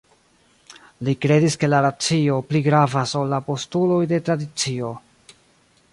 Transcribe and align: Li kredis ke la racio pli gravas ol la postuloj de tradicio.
Li 1.07 1.13
kredis 1.25 1.57
ke 1.63 1.69
la 1.69 1.81
racio 1.87 2.39
pli 2.53 2.63
gravas 2.69 3.15
ol 3.23 3.31
la 3.35 3.43
postuloj 3.51 4.03
de 4.15 4.23
tradicio. 4.31 4.95